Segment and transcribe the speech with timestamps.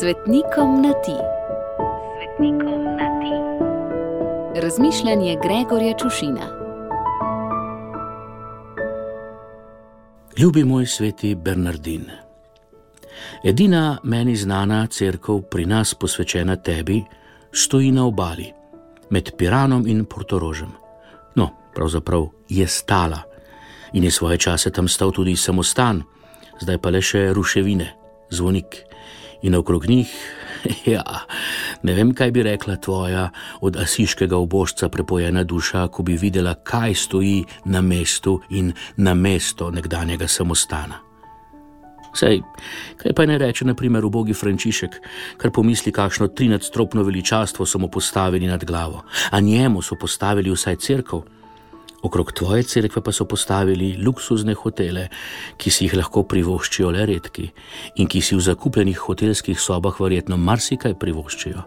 [0.00, 1.16] Svetnikom na ti.
[2.16, 3.34] Svetnikom na ti.
[4.60, 6.46] Razmišljanje Gregorja Čušina.
[10.38, 12.04] Ljubi moj sveti Bernardin.
[13.44, 17.04] Edina meni znana crkva pri nas posvečena tebi
[17.52, 18.52] stoji na obali
[19.10, 20.72] med Piranom in Portorožem.
[21.34, 23.22] No, pravzaprav je stala
[23.92, 26.02] in je svoje čase tam stal tudi samostan,
[26.60, 27.94] zdaj pa le še ruševine,
[28.30, 28.86] zvonik
[29.42, 30.14] in okrog njih,
[30.94, 31.04] ja,
[31.82, 36.94] ne vem, kaj bi rekla tvoja od asiškega obožca prepojena duša, ko bi videla, kaj
[36.94, 41.06] stoji na mestu in na mesto nekdanjega samostana.
[42.16, 42.40] Sej,
[42.96, 44.94] kaj pa ne reče, naprimer, ubogi Frančišek,
[45.36, 50.76] kar pomisli, kakšno trinadstropno veličastvo so mu postavili nad glavo, a njemu so postavili vsaj
[50.76, 51.24] crkvo.
[52.06, 55.08] Okrog tvoje cerkve pa so postavili luksuzne hotele,
[55.58, 57.48] ki si jih lahko privoščijo le redki
[57.98, 61.64] in ki si v zakupljenih hotelskih sobah verjetno marsikaj privoščijo.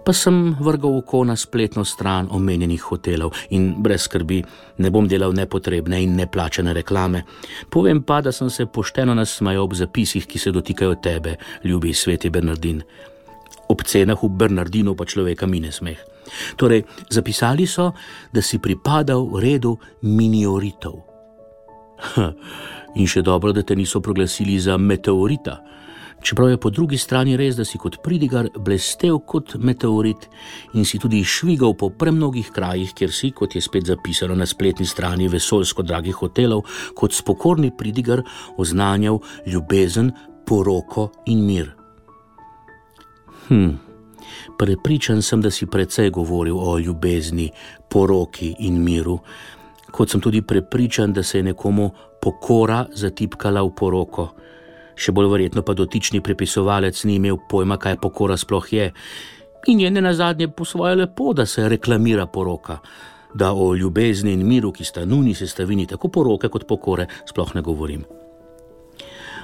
[0.00, 4.40] Pa sem vrgal oko na spletno stran omenjenih hotelov in brez skrbi
[4.80, 7.20] ne bom delal nepotrebne in neplačene reklame.
[7.68, 12.30] Povem pa, da sem se pošteno nasmajal ob zapisih, ki se dotikajo tebe, ljubi sveti
[12.30, 12.80] Bernardin.
[13.68, 16.00] Ob cenah v Bernardinu pa človeka mine smeh.
[16.56, 17.92] Torej, zapisali so,
[18.32, 21.00] da si pripadal redu minioritov.
[22.98, 25.60] In še dobro, da te niso proglasili za meteorita.
[26.20, 30.26] Čeprav je po drugi strani res, da si kot pridigar blestev kot meteorit
[30.76, 34.86] in si tudi švigal po premnogih krajih, kjer si, kot je spet zapisano na spletni
[34.86, 38.20] strani vesoljsko dragih hotelov, kot spokorni pridigar
[38.60, 40.12] oznanjal ljubezen,
[40.44, 41.70] poroko in mir.
[43.48, 43.89] Hm.
[44.58, 47.50] Prepričan sem, da si precej govoril o ljubezni,
[47.88, 49.18] poroki in miru,
[49.90, 51.90] kot sem tudi prepričan, da se je nekomu
[52.22, 54.28] pokora zatipkala v poroko.
[55.00, 58.90] Še bolj verjetno pa dotični prepisovalec ni imel pojma, kaj pokora sploh je,
[59.66, 62.78] in je ne na zadnje po svoje lepo, da se reklamira poroka,
[63.34, 67.62] da o ljubezni in miru, ki sta nujni sestavini tako poroke kot pokore, sploh ne
[67.62, 68.04] govorim.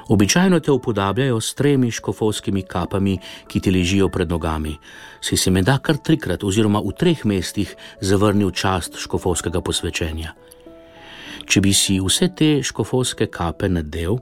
[0.08, 3.18] Običajno te upodabljajo s tremi škofovskimi kapami,
[3.48, 4.76] ki ti ležijo pred nogami.
[5.20, 10.34] Si se menda kar trikrat oziroma v treh mestih zavrnil čast škofovskega posvečenja.
[11.46, 14.20] Če bi si vse te škofovske kape nadel,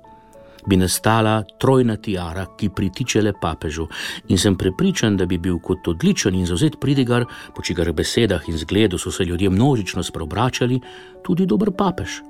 [0.65, 3.85] bi nastala trojna tiara, ki pritiče le papežu,
[4.33, 8.57] in sem prepričan, da bi bil kot odličen in zauzet pridigar, po čigar besedah in
[8.57, 10.81] zgledu so se ljudje množično spreobračali,
[11.23, 12.23] tudi dober papež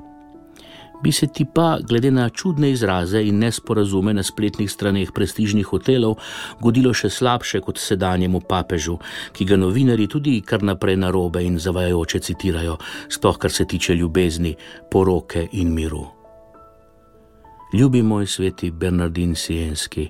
[1.05, 6.17] bi se ti pa, glede na čudne izraze in nesporazume na spletnih straneh prestižnih hotelov,
[6.65, 8.97] godilo še slabše kot sedanjemu papežu,
[9.37, 12.79] ki ga novinari tudi kar naprej narobe in zavajajoče citirajo,
[13.13, 14.57] sploh kar se tiče ljubezni,
[14.91, 16.07] poroke in miru.
[17.75, 20.09] Ljubi moj sveti Bernardin Sienski,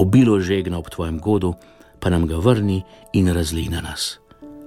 [0.00, 1.54] obilo žegna ob tvojem godu,
[2.00, 4.14] pa nam ga vrni in razli na nas.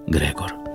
[0.08, 0.69] Gregor.